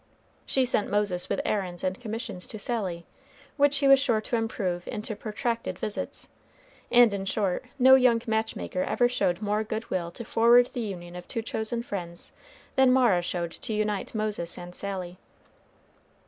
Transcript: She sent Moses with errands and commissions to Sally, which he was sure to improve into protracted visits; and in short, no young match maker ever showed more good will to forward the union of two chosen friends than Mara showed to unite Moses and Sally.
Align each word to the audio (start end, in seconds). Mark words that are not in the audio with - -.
She 0.47 0.65
sent 0.65 0.89
Moses 0.89 1.29
with 1.29 1.41
errands 1.45 1.83
and 1.83 1.99
commissions 2.01 2.47
to 2.47 2.57
Sally, 2.57 3.05
which 3.55 3.77
he 3.77 3.87
was 3.87 3.99
sure 3.99 4.19
to 4.19 4.35
improve 4.35 4.87
into 4.87 5.15
protracted 5.15 5.77
visits; 5.77 6.27
and 6.91 7.13
in 7.13 7.23
short, 7.25 7.65
no 7.77 7.93
young 7.93 8.19
match 8.25 8.55
maker 8.55 8.81
ever 8.81 9.07
showed 9.07 9.43
more 9.43 9.63
good 9.63 9.91
will 9.91 10.09
to 10.09 10.25
forward 10.25 10.65
the 10.73 10.81
union 10.81 11.15
of 11.15 11.27
two 11.27 11.43
chosen 11.43 11.83
friends 11.83 12.33
than 12.75 12.91
Mara 12.91 13.21
showed 13.21 13.51
to 13.51 13.73
unite 13.73 14.15
Moses 14.15 14.57
and 14.57 14.73
Sally. 14.73 15.19